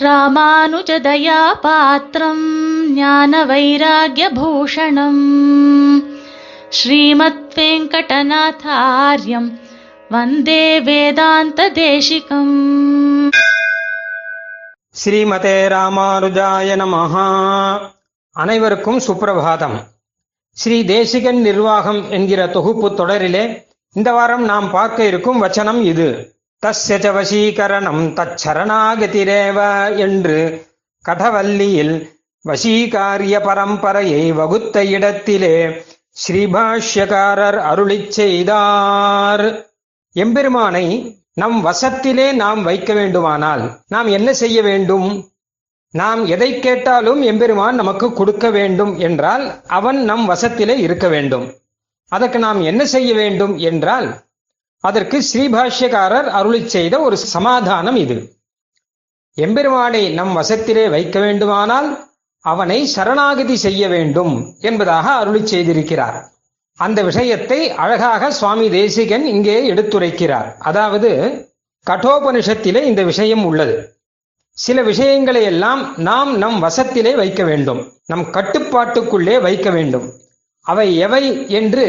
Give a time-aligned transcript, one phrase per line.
[0.00, 2.46] ராமானுஜதயா பாத்திரம்
[2.94, 5.24] ஞான வைராகியபூஷணம்
[6.70, 9.58] ஸ்ரீமத் வெங்கடநாதாரியம்
[10.10, 13.30] வந்தே வேதாந்த தேசிகம்
[15.04, 17.90] ஸ்ரீமதே ராமானுஜாய நமஹா
[18.32, 19.90] அனைவருக்கும் சுப்பிரபாதம்
[20.52, 26.31] ஸ்ரீ தேசிகன் நிர்வாகம் என்கிற தொகுப்பு தொடரிலே இந்த வாரம் நாம் பார்க்க இருக்கும் வச்சனம் இது.
[26.62, 29.58] தஸ்ய ச வசீகரணம் தச்சரணாகதிரேவ
[29.96, 30.36] என்று
[31.04, 31.94] கடவல்லியில்
[32.44, 35.56] வசீகாரிய பரம்பரையை வகுத்த இடத்திலே
[36.16, 39.44] ஸ்ரீபாஷ்யக்காரர் அருளி செய்தார்.
[40.16, 40.86] எம்பெருமானை
[41.34, 45.08] நம் வசத்திலே நாம் வைக்க வேண்டுமானால் நாம் என்ன செய்ய வேண்டும்?
[45.90, 51.46] நாம் எதை கேட்டாலும் எம்பெருமான் நமக்கு கொடுக்க வேண்டும் என்றால் அவன் நம் வசத்திலே இருக்க வேண்டும்.
[52.08, 54.08] அதற்கு நாம் என்ன செய்ய வேண்டும் என்றால்
[54.82, 58.16] அதற்கு ஸ்ரீபாஷ்யக்காரர் அருளி செய்த ஒரு சமாதானம் இது.
[59.34, 61.88] எம்பெருமானை நம் வசத்திலே வைக்க வேண்டுமானால்
[62.44, 66.18] அவனை சரணாகதி செய்ய வேண்டும் என்பதாக அருளி செய்திருக்கிறார்.
[66.78, 70.48] அந்த விஷயத்தை அழகாக சுவாமி தேசிகன் இங்கே எடுத்துரைக்கிறார்.
[70.58, 71.10] அதாவது
[71.90, 73.76] கட்டோபனிஷத்திலே இந்த விஷயம் உள்ளது.
[74.56, 77.80] சில விஷயங்களை எல்லாம் நாம் நம் வசத்திலே வைக்க வேண்டும்.
[78.06, 80.08] நம் கட்டுப்பாட்டுக்குள்ளே வைக்க வேண்டும்.
[80.62, 81.86] அவை எவை என்று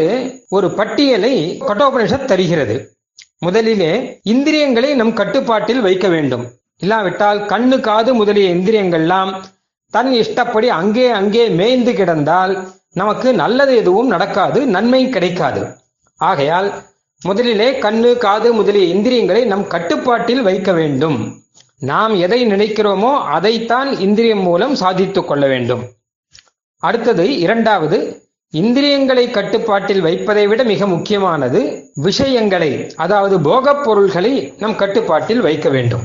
[0.49, 2.97] ஒரு பட்டியலை கட்டோபனிஷத் தருகிறது.
[3.39, 6.51] முதலிலே இந்திரியங்களை நம் கட்டுப்பாட்டில் வைக்க வேண்டும்.
[6.77, 9.41] இல்லாவிட்டால் கண்ணு காது முதலிய இந்திரியங்கள்லாம்
[9.89, 15.67] தன் இஷ்டப்படி அங்கே அங்கே மேய்ந்து கிடந்தால் நமக்கு நல்லது எதுவும் நடக்காது நன்மை கிடைக்காது.
[16.15, 16.73] ஆகையால்
[17.21, 21.41] முதலிலே கண்ணு காது முதலிய இந்திரியங்களை நம் கட்டுப்பாட்டில் வைக்க வேண்டும்.
[21.79, 25.83] நாம் எதை நினைக்கிறோமோ அதைத்தான் இந்திரியம் மூலம் சாதித்துக் கொள்ள வேண்டும்.
[26.77, 28.22] அடுத்தது இரண்டாவது
[28.53, 31.59] இந்திரியங்களை கட்டுப்பாட்டில் வைப்பதை விட மிக முக்கியமானது
[31.95, 36.03] விஷயங்களை அதாவது போகப் பொருள்களை நம் கட்டுப்பாட்டில் வைக்க வேண்டும்.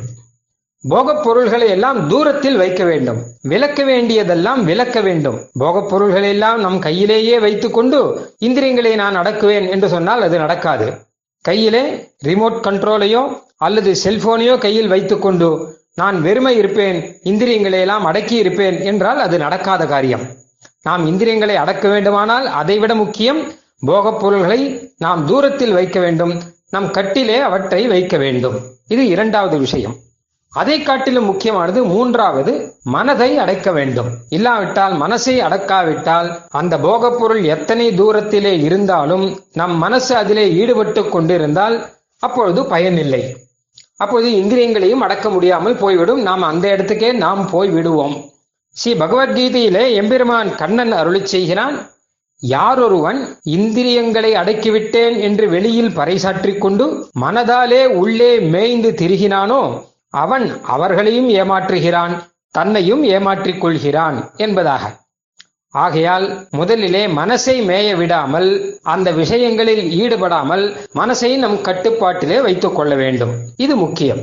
[0.85, 3.19] போகப் பொருள்களை எல்லாம் தூரத்தில் வைக்க வேண்டும்.
[3.43, 5.39] விலக்க வேண்டியதெல்லாம் விலக்க வேண்டும்.
[5.53, 8.01] போகப் பொருள்களை எல்லாம் நம் கையிலேயே வைத்துக்கொண்டு
[8.39, 10.89] இந்திரியங்களை நான் அடக்குவேன் என்று சொன்னால் அது நடக்காது.
[11.45, 11.85] கையிலே
[12.25, 13.23] ரிமோட் கண்ட்ரோலையோ
[13.57, 15.51] அல்லது செல்போனையோ கையில் வைத்துக்கொண்டு
[15.95, 20.27] நான் வெறுமை இருப்பேன் இந்திரியங்களை எல்லாம் அடக்கி இருப்பேன் என்றால் அது நடக்காத காரியம்.
[20.89, 23.41] நாம் இந்திரியங்களை அடக்க வேண்டுமானால் அதைவிட முக்கியம்
[23.87, 24.61] போகப் பொருள்களை
[24.99, 26.35] நாம் தூரத்தில் வைக்க வேண்டும்.
[26.71, 28.57] நம் கட்டிலே அவற்றை வைக்க வேண்டும்.
[28.89, 29.97] இது இரண்டாவது விஷயம்.
[30.51, 32.53] அதை காட்டிலும் முக்கியமானது மூன்றாவது
[32.85, 34.09] மனதை அடக்க வேண்டும்.
[34.29, 41.77] இல்லாவிட்டால் மனசை அடக்காவிட்டால் அந்த போகப் பொருள் எத்தனை தூரத்திலே இருந்தாலும் நம் மனசு அதிலே ஈடுபட்டு கொண்டிருந்தால்
[42.23, 43.23] அப்பொழுது பயனில்லை.
[43.97, 46.23] அப்பொழுது இந்திரியங்களையும் அடக்க முடியாமல் போய்விடும்.
[46.23, 48.17] நாம் அந்த இடத்துக்கே நாம் போய் விடுவோம்
[48.81, 51.77] ஸ்ரீ பகவத்கீதையிலே எம்பெருமான் கண்ணன் அருளி செய்கிறான்
[52.43, 56.85] யாரொருவன் இந்திரியங்களை அடக்கிவிட்டேன் என்று வெளியில் பறைசாற்றிக் கொண்டு
[57.21, 59.63] மனதாலே உள்ளே மேய்ந்து திரிகினானோ
[60.15, 62.15] அவன் அவர்களையும் ஏமாற்றுகிறான்
[62.55, 64.85] தன்னையும் ஏமாற்றிக் கொள்கிறான் என்பதாக.
[65.75, 68.49] ஆகையால் முதலிலே மனசை மேய விடாமல்
[68.83, 70.65] அந்த விஷயங்களில் ஈடுபடாமல்
[70.95, 73.35] மனசை நம் கட்டுப்பாட்டிலே வைத்துக் கொள்ள வேண்டும்.
[73.57, 74.23] இது முக்கியம்.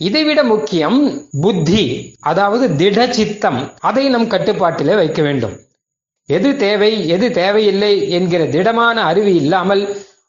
[0.00, 0.98] இதைவிட முக்கியம்
[1.42, 1.84] புத்தி
[2.20, 3.60] அதாவது திட சித்தம்.
[3.80, 5.54] அதை நம் கட்டுப்பாட்டிலே வைக்க வேண்டும்.
[6.28, 9.82] எது தேவை எது தேவையில்லை என்கிற திடமான அறிவு இல்லாமல்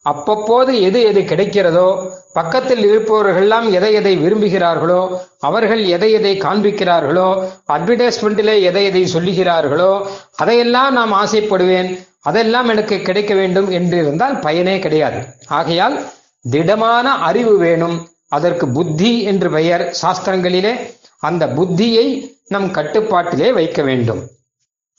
[0.06, 1.88] அப்பப்போது எது எது கிடைக்கிறதோ
[2.34, 5.02] பக்கத்தில் இருப்பவர்கள்லாம் எதை எதை விரும்புகிறார்களோ
[5.40, 7.28] அவர்கள் எதை எதை காண்பிக்கிறார்களோ
[7.68, 9.92] அட்வர்டைஸ்மெண்ட்டிலே எதை எதை சொல்லுகிறார்களோ
[10.36, 11.90] அதையெல்லாம் நாம் ஆசைப்படுவேன்
[12.22, 15.20] அதெல்லாம் எனக்கு கிடைக்க வேண்டும் என்று இருந்தால் பயனே கிடையாது.
[15.48, 15.98] ஆகையால்
[16.46, 17.98] திடமான அறிவு வேணும்.
[18.28, 20.74] அதற்கு புத்தி என்று பெயர் சாஸ்திரங்களிலே
[21.20, 24.22] அந்த புத்தியை நம் கட்டுப்பாட்டிலே வைக்க வேண்டும்.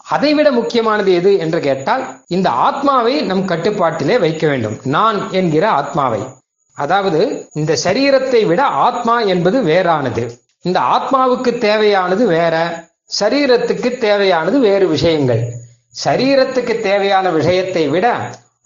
[0.05, 4.81] அதைவிட முக்கியமானது எது என்று கேட்டால் இந்த ஆத்மாவை நம் கட்டுப்பாட்டிலே வைக்க வேண்டும்.
[4.85, 6.21] நான் என்கிற ஆத்மாவை.
[6.77, 10.31] அதாவது இந்த சரீரத்தை விட ஆத்மா என்பது வேறானது.
[10.63, 12.55] இந்த ஆத்மாவுக்கு தேவையானது வேற
[13.21, 15.43] சரீரத்துக்கு தேவையானது வேறு விஷயங்கள்.
[16.05, 18.07] சரீரத்துக்கு தேவையான விஷயத்தை விட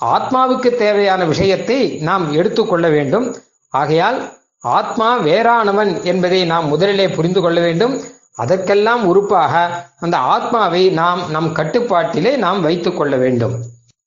[0.05, 3.37] ஆத்மாவுக்கு தேவையான விஷயத்தை நாம் எடுத்துக்கொள்ள வேண்டும்.
[3.69, 4.19] ஆகையால்
[4.63, 8.01] ஆத்மா வேறானவன் என்பதை நாம் முதலிலே புரிந்து கொள்ள வேண்டும்.
[8.35, 9.69] அதற்கெல்லாம் உறுப்பாக
[10.01, 13.63] அந்த ஆத்மாவை நாம் நம் கட்டுப்பாட்டிலே நாம் வைத்துக் கொள்ள வேண்டும்.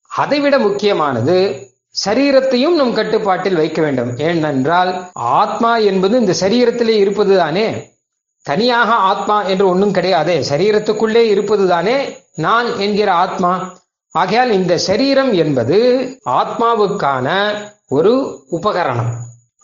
[0.07, 1.67] அதைவிட முக்கியமானது
[2.05, 4.17] சரீரத்தையும் நம் கட்டுப்பாட்டில் வைக்க வேண்டும்.
[4.17, 7.93] ஏனென்றால் ஆத்மா என்பது இந்த சரீரத்திலே இருப்பது தானே
[8.41, 10.43] தனியாக ஆத்மா என்று ஒன்றும் கிடையாதே.
[10.49, 13.73] சரீரத்துக்குள்ளே இருப்பது தானே நான் என்கிற ஆத்மா.
[14.11, 15.77] ஆகையால் இந்த சரீரம் என்பது
[16.25, 17.53] ஆத்மாவுக்கான
[17.87, 19.13] ஒரு உபகரணம்.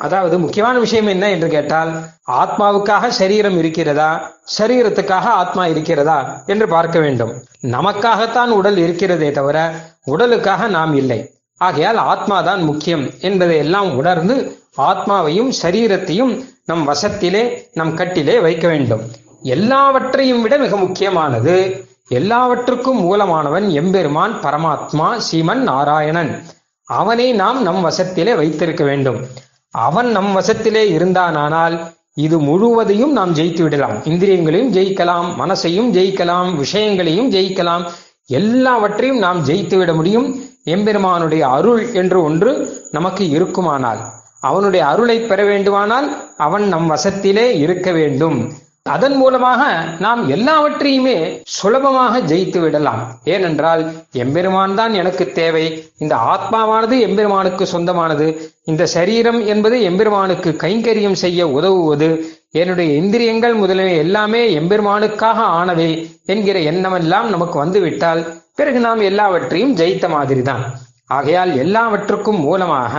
[0.02, 1.92] அதாவது முக்கியமான விஷயம் என்ன என்று கேட்டால்
[2.32, 4.32] ஆத்மாவுக்காக சரீரம் இருக்கிறதா?
[4.58, 6.44] சரீரத்துக்காக ஆத்மா இருக்கிறதா?
[6.46, 7.44] என்று பார்க்க வேண்டும்.
[7.62, 9.72] நமக்காகத்தான் உடல் இருக்கிறதே தவிர
[10.06, 11.32] உடலுக்காக நாம் இல்லை.
[11.58, 19.02] ஆகையால் ஆத்மாதான் முக்கியம் என்பதை எல்லாம் உணர்ந்து ஆத்மாவையும் சரீரத்தையும் நம் வசத்திலே நம் கட்டிலே வைக்க வேண்டும்.
[19.42, 26.44] எல்லாவற்றையும் விட மிக முக்கியமானது எல்லாவற்றுக்கும் மூலமானவன் எம்பெருமான் பரமாத்மா சீமன் நாராயணன்.
[26.84, 29.26] அவனை நாம் நம் வசத்திலே வைத்திருக்க வேண்டும்.
[29.72, 31.80] அவன் நம் வசத்திலே இருந்தானானால்
[32.14, 34.04] இது முழுவதையும் நாம் ஜெயித்து விடலாம்.
[34.04, 37.84] இந்திரியங்களையும் ஜெயிக்கலாம் மனசையும் ஜெயிக்கலாம் விஷயங்களையும் ஜெயிக்கலாம்.
[38.26, 40.28] எல்லாவற்றையும் நாம் ஜெயித்து விட முடியும்.
[40.64, 42.52] எம்பெருமானுடைய அருள் என்று ஒன்று
[42.92, 44.02] நமக்கு இருக்குமானால்
[44.40, 46.08] அவனுடைய அருளை பெற வேண்டுமானால்
[46.38, 48.52] அவன் நம் வசத்திலே இருக்க வேண்டும்.
[48.90, 49.64] அதன் மூலமாக
[50.00, 53.02] நாம் எல்லாவற்றையுமே சுலபமாக ஜெயித்து விடலாம்.
[53.24, 55.66] ஏனென்றால் எம்பெருமான் தான் எனக்கு தேவை.
[55.98, 58.28] இந்த ஆத்மாவானது எம்பெருமானுக்கு சொந்தமானது.
[58.64, 62.10] இந்த சரீரம் என்பது எம்பெருமானுக்கு கைங்கரியம் செய்ய உதவுவது.
[62.52, 65.90] என்னுடைய இந்திரியங்கள் முதலிய எல்லாமே எம்பெருமானுக்காக ஆனவை
[66.26, 68.24] என்கிற எண்ணமெல்லாம் நமக்கு வந்துவிட்டால்
[68.56, 70.64] பிறகு நாம் எல்லாவற்றையும் ஜெயித்த மாதிரிதான்.
[71.08, 72.96] ஆகையால் எல்லாவற்றுக்கும் மூலமாக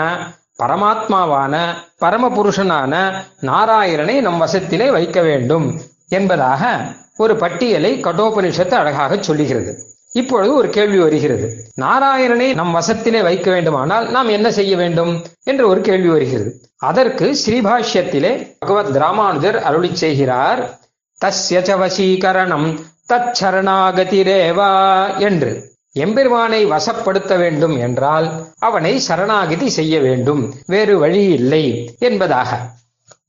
[0.58, 6.82] பரமாத்மாவான பரமபுருஷனான நாராயணனை நம் வசத்திலே வைக்க வேண்டும் என்பதாக
[7.16, 9.78] ஒரு பட்டியலை கடோபனிஷத்து அழகாக சொல்லுகிறது.
[10.12, 11.70] இப்பொழுது ஒரு கேள்வி வருகிறது.
[11.80, 16.60] நாராயணனை நம் வசத்திலே வைக்க வேண்டுமானால் நாம் என்ன செய்ய வேண்டும் என்று ஒரு கேள்வி வருகிறது.
[16.78, 20.78] அதற்கு ஸ்ரீபாஷ்யத்திலே பகவத் ராமானுஜர் அருளி செய்கிறார்
[21.24, 22.78] தஸ்ய வசீகரணம்
[23.12, 24.72] தச்சரணாகதிரேவா
[25.18, 25.71] என்று.
[25.96, 28.26] எம்பெருமானை வசப்படுத்த வேண்டும் என்றால்
[28.58, 30.42] அவனை சரணாகிதி செய்ய வேண்டும்.
[30.66, 31.64] வேறு வழி இல்லை
[31.98, 32.50] என்பதாக.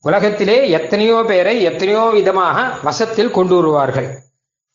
[0.00, 4.08] உலகத்திலே எத்தனையோ பேரை எத்தனையோ விதமாக வசத்தில் கொண்டு வருவார்கள்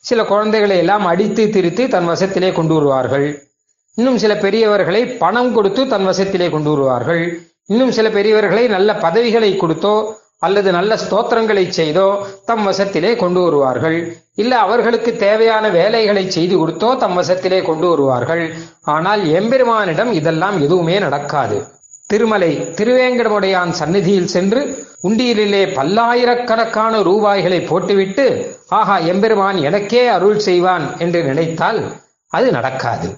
[0.04, 3.28] சில குழந்தைகளை எல்லாம் அடித்து திரித்து தன் வசத்திலே கொண்டு வருவார்கள்
[3.98, 7.24] இன்னும் சில பெரியவர்களை பணம் கொடுத்து தன் வசத்திலே கொண்டு வருவார்கள்
[7.66, 9.96] இன்னும் சில பெரியவர்களை நல்ல பதவிகளை கொடுத்தோ
[10.42, 12.06] அல்லது நல்ல ஸ்தோத்திரங்களை செய்தோ
[12.46, 13.98] தம் வசத்திலே கொண்டு வருவார்கள்.
[14.36, 18.44] இல்ல அவர்களுக்கு தேவையான வேலைகளை செய்து கொடுத்தோ தம் வசத்திலே கொண்டு வருவார்கள்.
[18.96, 21.58] ஆனால் எம்பெருமானிடம் இதெல்லாம் எதுவுமே நடக்காது.
[22.08, 24.62] திருமலை திருவேங்கடமுடையான் சந்நிதியில் சென்று
[25.08, 28.26] உண்டியலிலே பல்லாயிரக்கணக்கான ரூபாய்களை போட்டுவிட்டு
[28.70, 31.80] ஆஹா எம்பெருமான் எனக்கே அருள் செய்வான் என்று நினைத்தால்
[32.32, 33.10] அது நடக்காது.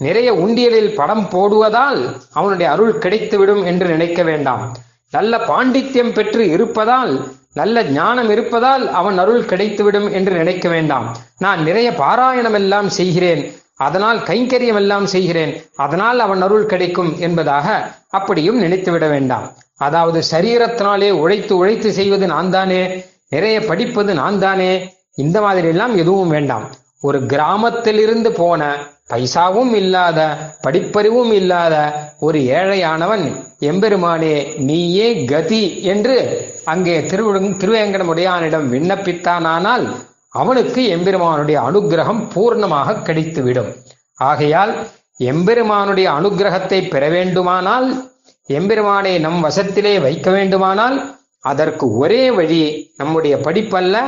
[0.00, 2.00] நிறைய உண்டியலில் படம் போடுவதால்
[2.32, 4.64] அவனுடைய அருள் கிடைத்துவிடும் என்று நினைக்க வேண்டாம்.
[5.12, 7.12] நல்ல பாண்டித்யம் பெற்று இருப்பதால்
[7.54, 11.06] நல்ல ஞானம் இருப்பதால் அவன் அருள் கிடைத்துவிடும் என்று நினைக்க வேண்டாம்.
[11.38, 13.42] நான் நிறைய பாராயணம் எல்லாம் செய்கிறேன்.
[13.76, 15.52] அதனால் கைங்கரியம் எல்லாம் செய்கிறேன்.
[15.76, 17.66] அதனால் அவன் அருள் கிடைக்கும் என்பதாக
[18.10, 19.46] அப்படியும் நினைத்துவிட வேண்டாம்.
[19.76, 22.80] அதாவது சரீரத்தினாலே உழைத்து உழைத்து செய்வது நான் தானே
[23.28, 24.72] நிறைய படிப்பது நான் தானே
[25.14, 26.66] இந்த மாதிரி எல்லாம் எதுவும் வேண்டாம்.
[27.00, 28.76] ஒரு கிராமத்திலிருந்து போன
[29.08, 39.94] பைசாவும் இல்லாத படிப்பறிவும் இல்லாத ஒரு ஏழையானவன் எம்பெருமானே நீயே கதி என்று அங்கே திரு திருவேங்கடமுடையானிடம் விண்ணப்பித்தானானால்
[40.30, 43.76] அவனுக்கு எம்பெருமானுடைய அனுகிரகம் பூர்ணமாக கிடைத்துவிடும்.
[44.14, 44.88] ஆகையால்
[45.18, 48.10] எம்பெருமானுடைய அனுகிரகத்தை பெற வேண்டுமானால்
[48.46, 54.02] எம்பெருமானை நம் வசத்திலே வைக்க வேண்டுமானால் அதற்கு ஒரே வழி நம்முடைய படிப்பல்ல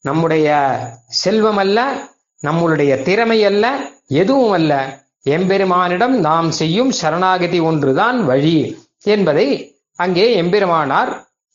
[0.00, 0.76] நம்முடைய
[1.06, 1.58] செல்வம்
[2.46, 11.10] நம்மளுடைய நம்முடைய திறமை அல்ல எதுவும் அல்ல எம்பெருமானிடம் நாம் செய்யும் சரணாகதி ஒன்றுதான் வழி என்பதை அங்கே எம்பெருமானார்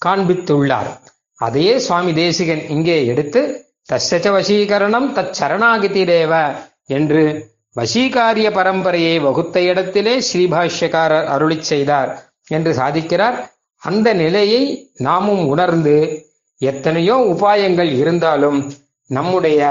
[0.05, 0.89] காண்பித்துள்ளார்.
[1.35, 6.55] அதையே சுவாமி தேசிகன் இங்கே எடுத்து தசச்ச வசீகரணம் தச்சரணாகதிரேவ
[6.85, 13.37] என்று வசீகாரிய பரம்பரையை வகுத்த இடத்திலே ஸ்ரீபாஷ்யக்காரர் அருளி செய்தார் என்று சாதிக்கிறார்.
[13.77, 16.25] அந்த நிலையை நாமும் உணர்ந்து
[16.57, 18.73] எத்தனையோ உபாயங்கள் இருந்தாலும்
[19.09, 19.61] நம்முடைய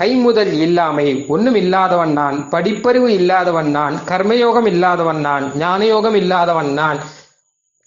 [0.00, 7.00] கைமுதல் இல்லாமை ஒன்றும் இல்லாதவன் நான் படிப்பறிவு இல்லாதவன் நான் கர்மயோகம் இல்லாதவன் நான் ஞானயோகம் இல்லாதவன் நான்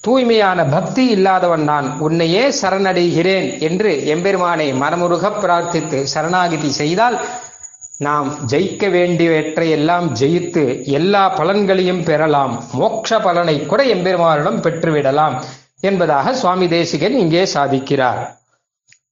[0.03, 7.17] தூய்மையான பக்தி இல்லாதவன் நான் உன்னையே சரணடைகிறேன் என்று எம்பெருமானை மனமுருக பிரார்த்தித்து சரணாகிதி செய்தால்
[7.99, 12.63] நாம் ஜெயிக்க வேண்டியவற்றை எல்லாம் ஜெயித்து எல்லா பலன்களையும் பெறலாம்.
[12.79, 15.37] மோட்ச பலனை கூட எம்பெருமானிடம் பெற்றுவிடலாம்
[15.81, 18.21] என்பதாக சுவாமி தேசிகன் இங்கே சாதிக்கிறார்.